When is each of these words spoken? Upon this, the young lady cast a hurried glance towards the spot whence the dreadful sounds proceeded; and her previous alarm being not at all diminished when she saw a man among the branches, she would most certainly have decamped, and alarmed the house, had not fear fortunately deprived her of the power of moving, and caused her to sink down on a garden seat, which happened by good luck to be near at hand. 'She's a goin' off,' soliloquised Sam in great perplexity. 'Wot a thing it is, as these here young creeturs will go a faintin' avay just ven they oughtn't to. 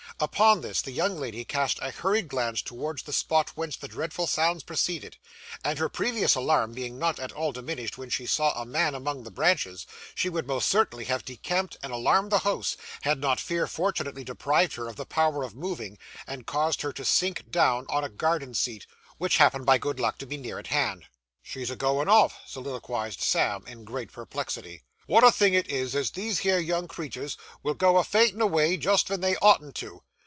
Upon 0.19 0.61
this, 0.61 0.83
the 0.83 0.91
young 0.91 1.19
lady 1.19 1.43
cast 1.43 1.79
a 1.81 1.89
hurried 1.89 2.27
glance 2.27 2.61
towards 2.61 3.01
the 3.01 3.13
spot 3.13 3.49
whence 3.55 3.75
the 3.75 3.87
dreadful 3.87 4.27
sounds 4.27 4.61
proceeded; 4.61 5.17
and 5.63 5.79
her 5.79 5.89
previous 5.89 6.35
alarm 6.35 6.73
being 6.73 6.99
not 6.99 7.17
at 7.19 7.31
all 7.31 7.51
diminished 7.51 7.97
when 7.97 8.11
she 8.11 8.27
saw 8.27 8.53
a 8.53 8.63
man 8.63 8.93
among 8.93 9.23
the 9.23 9.31
branches, 9.31 9.87
she 10.13 10.29
would 10.29 10.45
most 10.45 10.69
certainly 10.69 11.05
have 11.05 11.25
decamped, 11.25 11.77
and 11.81 11.91
alarmed 11.91 12.31
the 12.31 12.39
house, 12.39 12.77
had 13.01 13.19
not 13.19 13.39
fear 13.39 13.65
fortunately 13.65 14.23
deprived 14.23 14.75
her 14.75 14.87
of 14.87 14.95
the 14.95 15.07
power 15.07 15.41
of 15.43 15.55
moving, 15.55 15.97
and 16.27 16.45
caused 16.45 16.83
her 16.83 16.93
to 16.93 17.03
sink 17.05 17.49
down 17.49 17.87
on 17.89 18.03
a 18.03 18.09
garden 18.09 18.53
seat, 18.53 18.85
which 19.17 19.37
happened 19.37 19.65
by 19.65 19.79
good 19.79 19.99
luck 19.99 20.19
to 20.19 20.27
be 20.27 20.37
near 20.37 20.59
at 20.59 20.67
hand. 20.67 21.05
'She's 21.41 21.71
a 21.71 21.75
goin' 21.75 22.07
off,' 22.07 22.37
soliloquised 22.45 23.21
Sam 23.21 23.65
in 23.65 23.85
great 23.85 24.11
perplexity. 24.11 24.83
'Wot 25.07 25.23
a 25.23 25.31
thing 25.31 25.55
it 25.55 25.67
is, 25.67 25.95
as 25.95 26.11
these 26.11 26.39
here 26.39 26.59
young 26.59 26.87
creeturs 26.87 27.37
will 27.63 27.73
go 27.73 27.97
a 27.97 28.03
faintin' 28.03 28.39
avay 28.39 28.77
just 28.77 29.07
ven 29.07 29.21
they 29.21 29.35
oughtn't 29.37 29.73
to. 29.77 30.03